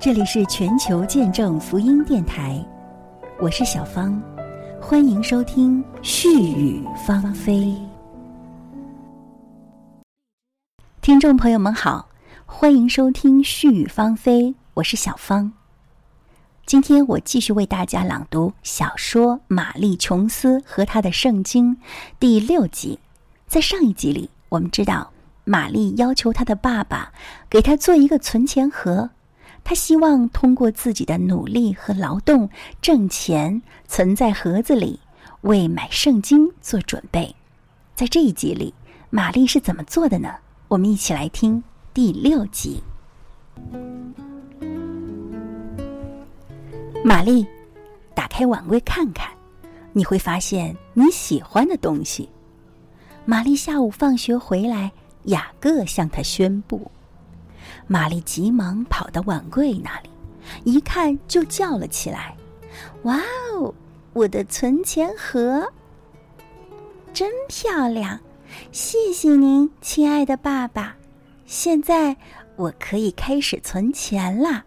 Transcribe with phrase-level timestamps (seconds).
[0.00, 2.64] 这里是全球见证福音电台，
[3.40, 4.22] 我是小芳，
[4.80, 7.74] 欢迎收听絮语芳菲。
[11.00, 12.08] 听众朋友们好，
[12.46, 15.52] 欢迎收听絮语芳菲，我是小芳。
[16.64, 21.74] 今天我继续为大家朗读小说《玛丽·琼斯和她的圣经》
[22.20, 23.00] 第六集。
[23.48, 25.10] 在上一集里，我们知道
[25.42, 27.12] 玛丽要求她的爸爸
[27.50, 29.10] 给她做一个存钱盒，
[29.68, 32.48] 他希望通过自己的努力和劳动
[32.80, 34.98] 挣钱，存在盒子里，
[35.42, 37.36] 为买圣经做准备。
[37.94, 38.72] 在这一集里，
[39.10, 40.36] 玛丽是怎么做的呢？
[40.68, 41.62] 我们一起来听
[41.92, 42.82] 第六集。
[47.04, 47.46] 玛丽，
[48.14, 49.30] 打开碗柜看看，
[49.92, 52.26] 你会发现你喜欢的东西。
[53.26, 54.90] 玛丽下午放学回来，
[55.24, 56.90] 雅各向她宣布。
[57.88, 60.10] 玛丽急忙跑到碗柜那里，
[60.62, 62.36] 一看就叫了起来
[63.04, 63.18] ：“哇
[63.54, 63.74] 哦，
[64.12, 65.66] 我的存钱盒，
[67.14, 68.20] 真漂亮！
[68.70, 70.94] 谢谢您，亲爱的爸爸。
[71.46, 72.14] 现在
[72.56, 74.62] 我可以开始存钱啦。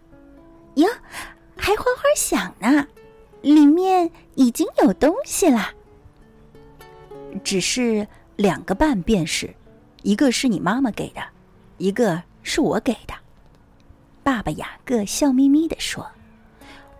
[0.74, 0.88] 哟，
[1.56, 2.86] 还哗哗响呢，
[3.40, 5.72] 里面已经有东西啦。
[7.44, 9.54] 只是两个半便士，
[10.02, 11.22] 一个是你妈妈给的，
[11.78, 13.14] 一个是我给的。”
[14.22, 16.06] 爸爸雅各笑眯眯地说：“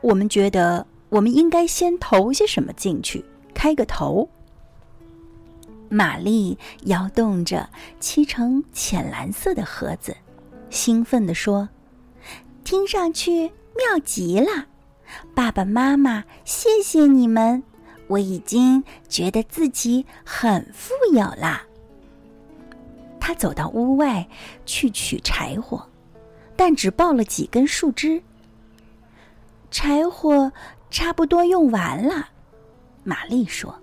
[0.03, 4.29] 我们觉得我们应该先投些什么进去，开个头。”
[5.89, 7.69] 玛丽摇动着
[8.01, 10.17] 漆成浅蓝色的盒子，
[10.71, 11.69] 兴奋地说
[12.65, 14.67] ：“听上去妙极了！
[15.35, 17.63] 爸爸妈妈，谢谢你们，
[18.09, 21.63] 我已经觉得自己很富有啦。”
[23.21, 24.27] 他走到屋外
[24.65, 25.87] 去取柴火。
[26.57, 28.23] 但只抱了几根树枝，
[29.71, 30.53] 柴火
[30.91, 32.29] 差不多用完了。
[33.05, 33.75] 玛丽说：“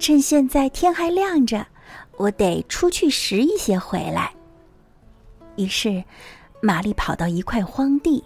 [0.00, 1.66] 趁现在天还亮着，
[2.16, 4.34] 我得出去拾一些回来。”
[5.56, 6.02] 于是，
[6.60, 8.24] 玛丽跑到一块荒地，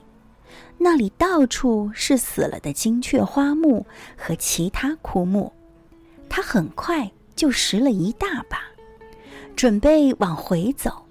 [0.78, 5.52] 那里到处是死了的金雀花木和其他枯木。
[6.28, 8.62] 她很快就拾了一大把，
[9.54, 11.04] 准备往回走。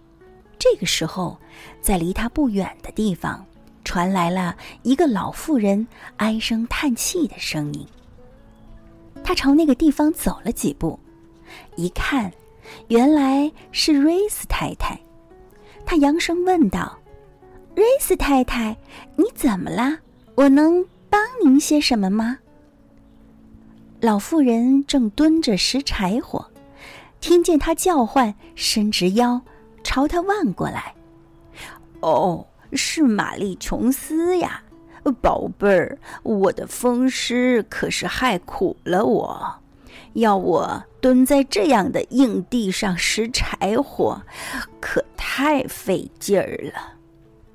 [0.72, 1.36] 这个时候，
[1.82, 3.44] 在离他不远的地方，
[3.84, 5.88] 传来了一个老妇人
[6.18, 7.88] 唉声叹气的声音。
[9.24, 11.00] 他朝那个地方走了几步，
[11.76, 12.32] 一看，
[12.88, 15.00] 原来是瑞斯太太。
[15.88, 17.00] 他扬声问道
[17.76, 18.78] ：“瑞斯太太，
[19.16, 19.98] 你怎么啦？
[20.36, 22.38] 我能帮您些什么吗？”
[24.02, 26.46] 老妇人正蹲着拾柴火，
[27.20, 29.42] 听见他叫唤，伸直腰。
[29.90, 30.94] 朝他望过来，
[32.02, 34.62] 哦，是玛丽·琼斯呀，
[35.20, 39.56] 宝贝儿，我的风湿可是害苦了我，
[40.14, 44.22] 要我蹲在这样的硬地上拾柴火，
[44.80, 46.94] 可太费劲儿了。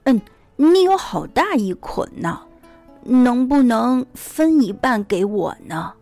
[0.02, 0.20] 嗯，
[0.56, 2.40] 你有好大一捆呢，
[3.04, 5.92] 能不能分一半给我呢？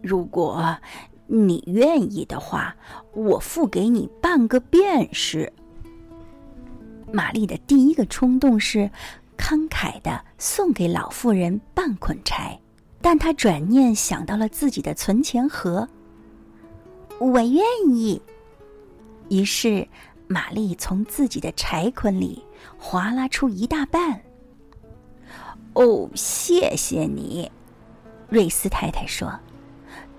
[0.00, 0.76] 如果
[1.26, 2.76] 你愿意的话，
[3.14, 5.52] 我付给你半个便士。
[7.12, 8.90] 玛丽的第一个冲动是
[9.36, 12.58] 慷慨的送给老妇人半捆柴，
[13.00, 15.88] 但她转念想到了自己的存钱盒。
[17.18, 18.20] 我愿意。
[19.28, 19.86] 于是，
[20.26, 22.44] 玛丽从自己的柴捆里
[22.78, 24.22] 划拉出一大半。
[25.74, 27.50] 哦，谢谢你，
[28.28, 29.38] 瑞斯太太说：“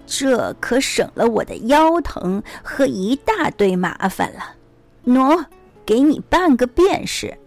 [0.06, 4.56] 这可省了我的腰疼和一大堆麻烦了。”
[5.06, 5.46] 喏。
[5.86, 7.38] 给你半个便士，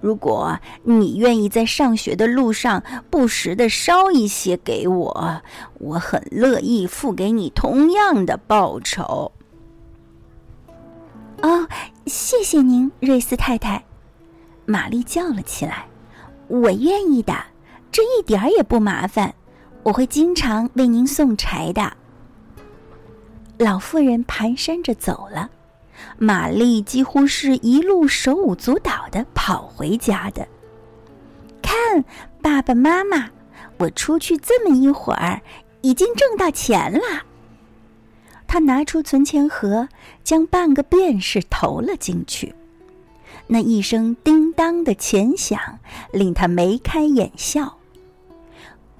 [0.00, 5.42] 如果你愿意在上学的路上不时的捎一些给我，
[5.78, 9.32] 我很乐意付给你同样的报酬。
[11.42, 11.66] 哦，
[12.06, 13.84] 谢谢您，瑞斯太太，
[14.66, 15.86] 玛丽叫了起来。
[16.48, 17.34] 我愿意的，
[17.90, 19.34] 这一点儿也不麻烦，
[19.82, 21.92] 我会经常为您送柴的。
[23.58, 25.48] 老妇人蹒跚着走了。
[26.22, 30.46] 玛丽几乎是一路手舞足蹈的跑回家的。
[31.62, 32.04] 看，
[32.42, 33.30] 爸爸妈妈，
[33.78, 35.40] 我出去这么一会儿，
[35.80, 37.22] 已经挣到钱了。
[38.46, 39.88] 他拿出存钱盒，
[40.22, 42.54] 将半个便士投了进去。
[43.46, 45.78] 那一声叮当的钱响，
[46.12, 47.78] 令他眉开眼笑。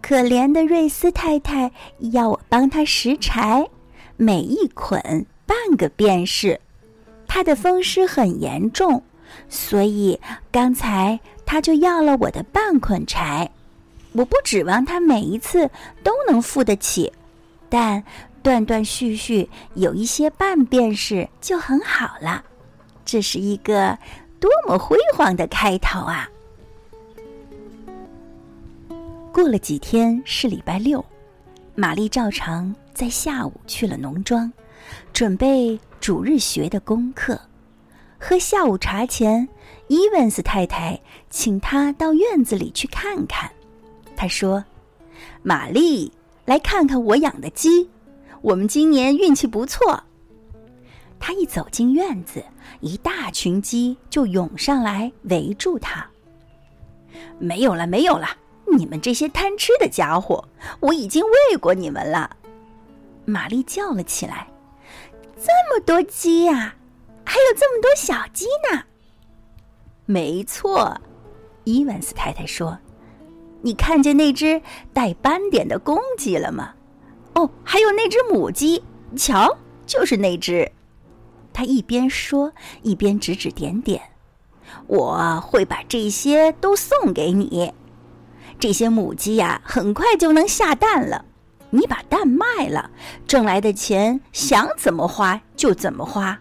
[0.01, 3.69] 可怜的瑞斯太太要我帮她拾柴，
[4.17, 6.59] 每一捆半个便士。
[7.33, 9.01] 他的风湿很严重，
[9.49, 10.19] 所以
[10.51, 13.49] 刚才他就要了我的半捆柴。
[14.11, 15.71] 我不指望他每一次
[16.03, 17.13] 都能付得起，
[17.69, 18.03] 但
[18.43, 22.45] 断断续续有一些半便士就很好了。
[23.05, 23.97] 这是一个
[24.41, 26.29] 多么辉煌的开头啊！
[29.33, 31.05] 过了几天是礼拜六，
[31.77, 34.53] 玛丽照常在下午去了农庄，
[35.13, 37.39] 准备主日学的功课。
[38.19, 39.49] 喝下午茶前，
[39.89, 43.51] 伊文斯太太请他到院子里去看看。
[44.17, 44.65] 他说
[45.43, 46.11] ：“玛丽，
[46.47, 47.89] 来看看我养的鸡，
[48.41, 50.03] 我们今年运气不错。”
[51.21, 52.43] 他一走进院子，
[52.81, 56.07] 一大群鸡就涌上来围住他。
[57.39, 58.27] 没有了，没有了！
[58.77, 60.47] 你们这些贪吃的家伙，
[60.81, 62.37] 我已经喂过你们了。
[63.25, 64.47] 玛丽叫了起来
[65.43, 66.75] ：“这么多鸡呀，
[67.25, 68.83] 还有这么多小鸡呢！”
[70.05, 71.01] 没错，
[71.65, 72.79] 伊文斯太太说。
[73.63, 74.61] 你看见那只
[74.93, 76.75] 带斑点的公鸡了吗？
[77.35, 78.83] 哦，还有那只母鸡，
[79.17, 79.57] 瞧，
[79.87, 80.71] 就是那只。
[81.53, 82.53] 他一边说，
[82.83, 84.01] 一边指指点点。
[84.87, 87.73] 我会把这些都送给你。
[88.59, 91.25] 这些母鸡呀，很快就能下蛋了。
[91.71, 92.91] 你把蛋卖了，
[93.27, 96.39] 挣来的钱想怎么花就怎么花。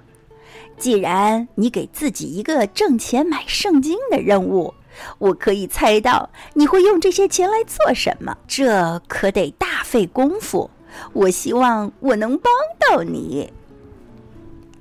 [0.78, 4.74] 既然你给自己一个挣钱买圣经的任务。
[5.18, 10.70] 我可以猜到你会用这些钱来做什么，这可得大费功夫。
[11.14, 13.54] 我希望我能帮到你。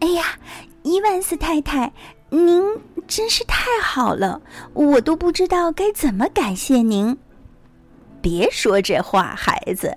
[0.00, 0.24] 哎呀，
[0.82, 1.92] 伊万斯太太，
[2.30, 2.64] 您
[3.06, 4.40] 真是太好了，
[4.72, 7.16] 我都不知道该怎么感谢您。
[8.20, 9.96] 别说这话，孩子，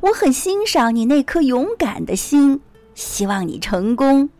[0.00, 2.60] 我很欣赏你那颗勇敢的心，
[2.94, 4.30] 希望你成功。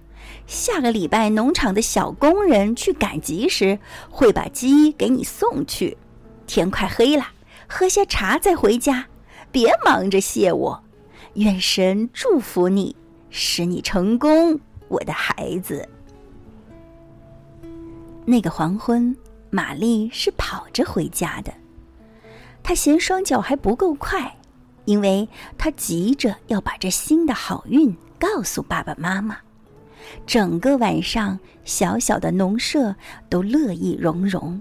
[0.47, 3.79] 下个礼拜，农场的小工人去赶集时，
[4.11, 5.97] 会把鸡给你送去。
[6.47, 7.29] 天快黑了，
[7.69, 9.06] 喝些茶再回家，
[9.53, 10.82] 别忙着谢我。
[11.35, 12.97] 愿神祝福你，
[13.31, 15.88] 使你成功，我的孩子。
[18.25, 19.17] 那个黄昏，
[19.50, 21.53] 玛丽是跑着回家的。
[22.62, 24.37] 她嫌双脚还不够快，
[24.85, 29.37] 因为他急着要把这新的好运告诉爸爸妈妈。
[30.27, 32.94] 整个晚上，小小的农舍
[33.29, 34.61] 都乐意融融，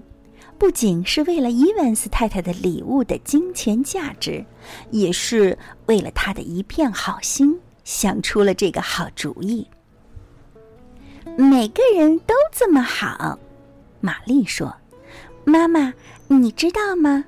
[0.58, 4.44] 不仅是为了伊万斯太太的礼物的金钱价值，
[4.90, 9.66] 也是为了他的一片好心，想出了这个好主意。
[11.36, 13.38] 每个人都这么好，
[14.00, 14.76] 玛丽说
[15.44, 15.94] ：“妈妈，
[16.28, 17.24] 你知道吗？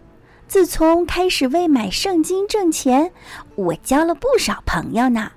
[0.52, 3.10] 自从开始为买圣经挣钱，
[3.54, 5.32] 我交了不少朋友呢。”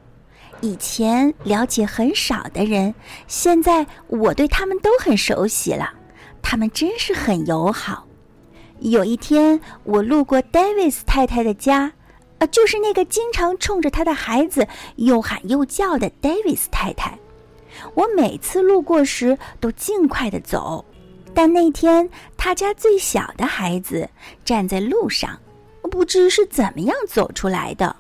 [0.60, 2.94] 以前了解很少的人，
[3.26, 5.94] 现在我对他们都很熟悉了。
[6.42, 8.06] 他们真是很友好。
[8.80, 11.94] 有一天，我路过戴维斯太太的家，
[12.40, 17.18] 呃，就是那个经常冲着他的孩子又喊又叫的戴维斯太太。
[17.94, 20.84] 我每次路过时都尽快的走，
[21.36, 24.10] 但那天他家最小的孩子
[24.46, 25.38] 站在路上，
[25.92, 27.96] 不知是怎么样走出来的。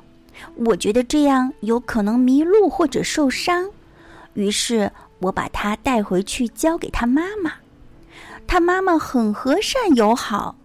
[0.55, 3.69] 我觉得这样有可能迷路或者受伤，
[4.33, 7.53] 于是我把他带回去交给他妈妈。
[8.47, 10.55] 他妈妈很和善友好，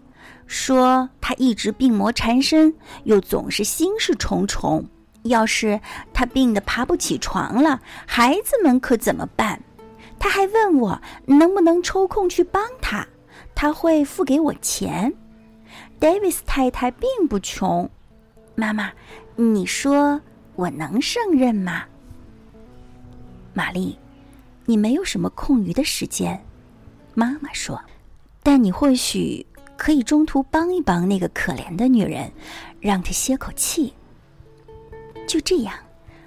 [0.46, 2.72] 说他一直病魔缠身，
[3.04, 4.84] 又总是心事重重。
[5.24, 5.80] 要是
[6.14, 9.60] 他病得爬不起床了，孩子们可怎么办？
[10.20, 13.04] 他还问我能不能抽空去帮他，
[13.56, 15.12] 他会付给我钱。
[15.98, 17.90] 戴维斯太太并不穷，
[18.54, 18.92] 妈妈。
[19.36, 20.20] 你说
[20.54, 21.84] 我能胜任吗，
[23.54, 23.98] 玛丽？
[24.66, 26.44] 你没有什么空余的时间，
[27.14, 27.80] 妈妈说。
[28.42, 29.46] 但你或许
[29.78, 32.30] 可以中途帮一帮那个可怜的女人，
[32.80, 33.94] 让她歇口气。
[35.26, 35.74] 就这样，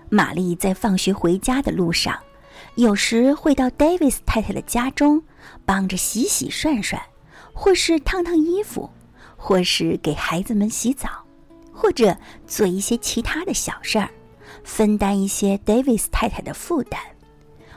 [0.09, 2.17] 玛丽在放学回家的路上，
[2.75, 5.21] 有时会到戴维斯太太的家中，
[5.65, 6.99] 帮着洗洗涮涮，
[7.53, 8.89] 或是烫烫衣服，
[9.37, 11.09] 或是给孩子们洗澡。
[11.75, 12.15] 或者
[12.45, 14.07] 做一些其他的小事儿，
[14.63, 17.01] 分担一些 Davis 太太的负担。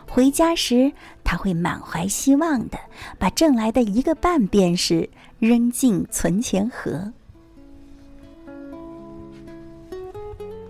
[0.07, 0.93] 回家时，
[1.25, 2.79] 他会满怀希望的
[3.19, 7.11] 把挣来的一个半便士扔进存钱盒。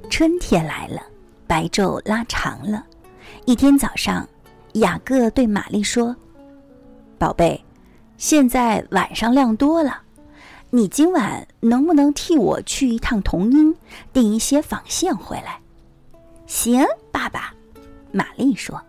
[0.09, 1.03] 春天来了，
[1.49, 2.87] 白昼拉长了。
[3.47, 4.29] 一天早上，
[4.73, 6.15] 雅各对玛丽说
[7.17, 7.65] ：“宝贝，
[8.19, 10.03] 现在晚上亮多了。”
[10.71, 13.73] 你今晚能不能替我去一趟童音，
[14.13, 15.61] 订一些纺线回来？
[16.47, 17.55] 行，爸爸。
[18.11, 18.83] 玛丽说：“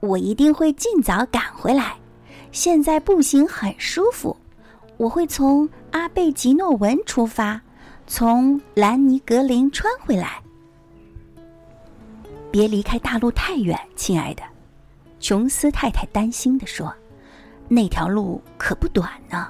[0.00, 1.94] 我一定会尽早赶回来。
[2.50, 4.36] 现在步行很舒服。
[4.96, 7.60] 我会从阿贝吉诺文出发，
[8.08, 10.41] 从兰尼格林穿回来。
[12.52, 14.42] 别离开大陆太远，亲爱的。”
[15.18, 16.94] 琼斯太太担心地说
[17.66, 19.48] ，“那条路可不短呢。”“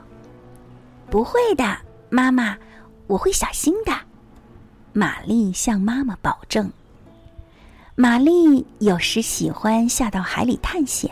[1.10, 1.76] 不会的，
[2.08, 2.56] 妈妈，
[3.06, 3.92] 我会小心的。”
[4.94, 6.70] 玛丽向妈妈保证。
[7.94, 11.10] 玛丽有时喜欢下到海里探险，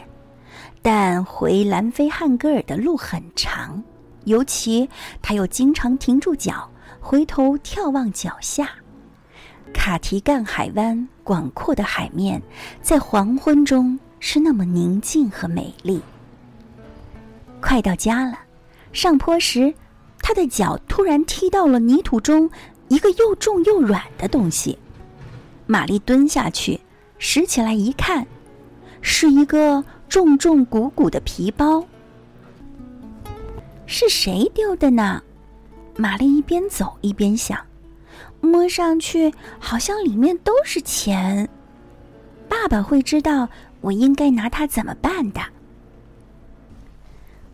[0.82, 3.82] 但回兰菲汉格尔的路很长，
[4.24, 4.88] 尤其
[5.20, 6.70] 她又经常停住脚，
[7.00, 8.70] 回头眺望脚下。
[9.72, 12.42] 卡提干海湾广阔的海面，
[12.82, 16.00] 在黄昏中是那么宁静和美丽。
[17.60, 18.38] 快到家了，
[18.92, 19.74] 上坡时，
[20.20, 22.50] 他的脚突然踢到了泥土中
[22.88, 24.78] 一个又重又软的东西。
[25.66, 26.80] 玛丽蹲下去，
[27.18, 28.26] 拾起来一看，
[29.00, 31.84] 是一个重重鼓鼓的皮包。
[33.86, 35.22] 是谁丢的呢？
[35.96, 37.58] 玛丽一边走一边想，
[38.40, 41.48] 摸上去好像里面都是钱。
[42.48, 43.48] 爸爸会知道
[43.80, 45.40] 我应该拿它怎么办的。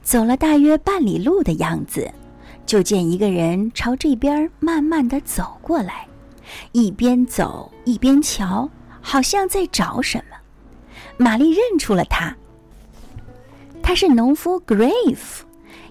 [0.02, 2.10] 走了大约半里路的样子，
[2.64, 6.06] 就见一个人朝这边慢慢的走过来。
[6.70, 8.70] 一边走一边瞧，
[9.00, 10.36] 好像在找什么。
[11.16, 12.34] 玛丽认出了他，
[13.82, 15.40] 他是农夫 Grave，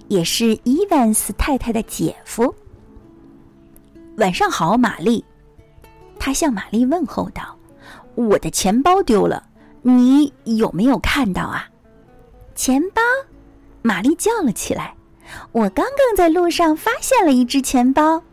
[0.07, 2.55] 也是伊万斯太太的姐夫。
[4.17, 5.23] 晚上好，玛丽。
[6.17, 7.57] 他向玛丽问候道
[8.15, 9.43] ：“我的钱包丢了，
[9.81, 11.67] 你有没有看到啊？”
[12.55, 13.01] 钱包，
[13.81, 14.95] 玛丽叫了起来
[15.51, 18.23] ：“我刚刚在路上发现了一只钱包。”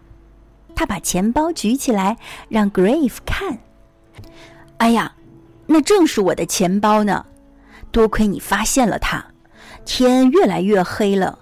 [0.75, 2.17] 他把钱包举起来，
[2.49, 3.59] 让 Grave 看。
[4.79, 5.13] 哎呀，
[5.67, 7.27] 那正是我的钱包呢！
[7.91, 9.25] 多亏你发现了它。
[9.85, 11.41] 天越来越黑了，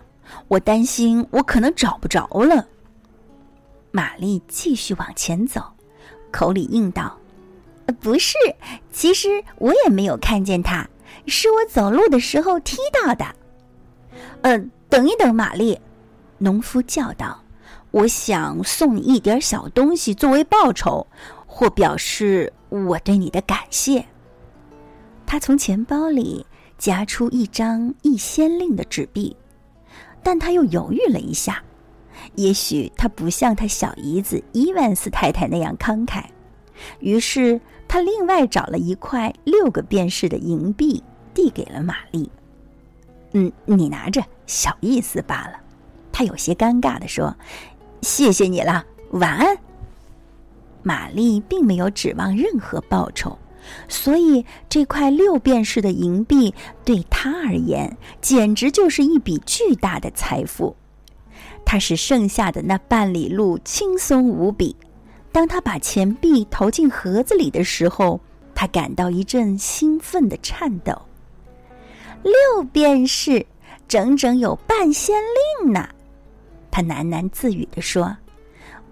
[0.49, 2.67] 我担心我可能找不着了。
[3.91, 5.63] 玛丽继续往前走，
[6.31, 7.19] 口里应道
[8.01, 8.37] ：“不是，
[8.93, 10.89] 其实我也没有看见他，
[11.27, 13.27] 是我走路的时候踢到的。”
[14.43, 15.79] 嗯，等一等，玛丽，
[16.39, 17.43] 农夫叫道。
[17.93, 21.05] 我想送你一点小东西作为报酬，
[21.45, 24.07] 或表示我对你的感谢。
[25.27, 26.47] 他从钱包里
[26.79, 29.37] 夹出一张一先令的纸币，
[30.23, 31.61] 但他又犹豫了一下。
[32.35, 36.25] 也许他不像他小姨子伊万斯太太那样慷慨，
[36.99, 41.03] 于是他另外找了一块六个便士的银币，
[41.35, 42.31] 递给了玛丽。
[43.33, 45.61] 嗯，你拿着，小意思罢了。
[46.11, 47.37] 他有些尴尬的说。
[48.03, 49.59] 谢谢你了，晚安。
[50.83, 53.37] 玛丽并没有指望任何报酬，
[53.89, 60.75] 所以这块六便士的银币对她而言简直就是一笔巨大的财富。
[61.71, 64.75] 他使剩下的那半里路轻松无比。
[65.31, 68.21] 当他把钱币投进盒子里的时候，
[68.57, 71.01] 他感到一阵兴奋的颤抖。
[72.25, 73.47] 六便士，
[73.87, 75.23] 整整有半先
[75.63, 75.89] 令呢。
[76.73, 78.17] 他喃喃自语地说：“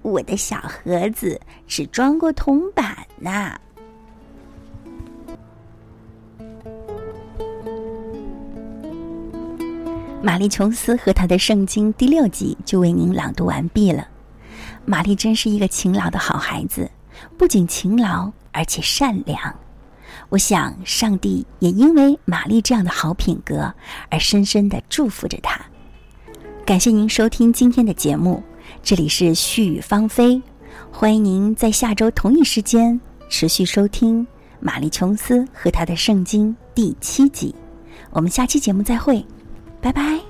[0.03, 3.59] 我的小盒子只装过铜板呢。”
[10.21, 14.09] 玛丽·琼斯和他的圣经第六集就为您朗读完毕了。
[14.85, 16.91] 玛丽真是一个勤劳的好孩子，
[17.37, 19.55] 不仅勤劳，而且善良。
[20.29, 23.73] 我想，上帝也因为玛丽这样的好品格
[24.11, 25.61] 而深深的祝福着她。
[26.67, 28.43] 感谢您收听今天的节目，
[28.83, 30.43] 这里是絮语芳菲，
[30.91, 34.27] 欢迎您在下周同一时间持续收听
[34.59, 37.55] 玛丽琼斯和他的圣经第七集，
[38.11, 39.25] 我们下期节目再会，
[39.81, 40.28] 拜拜。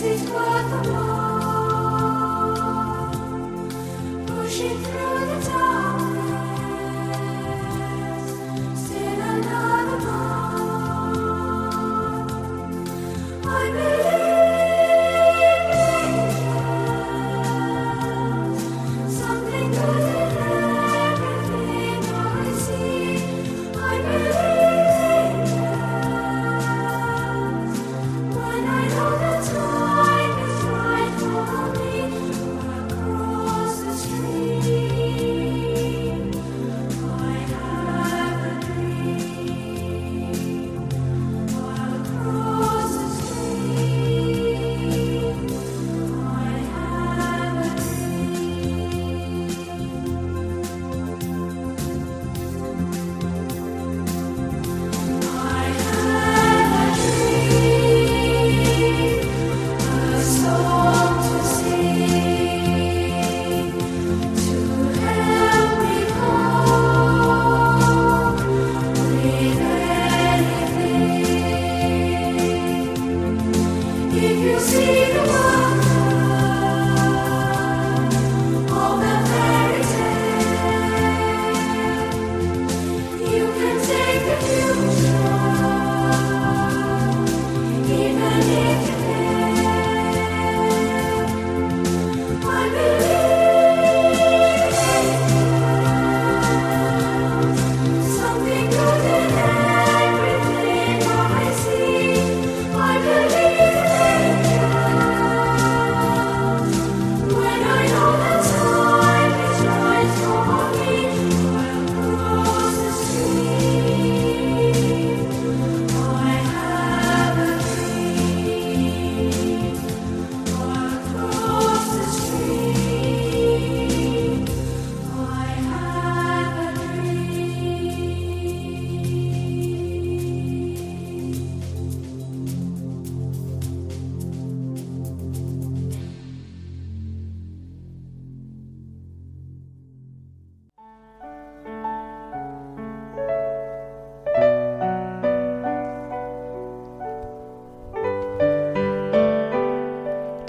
[0.00, 1.29] toi comment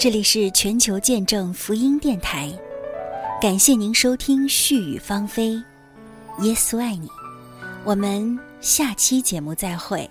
[0.01, 2.51] 这里是全球见证福音电台，
[3.39, 5.51] 感谢您收听絮语芳菲，
[6.39, 7.07] 耶稣爱你，
[7.83, 10.09] 我们下期节目再会。